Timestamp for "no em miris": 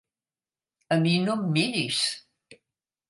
1.27-2.01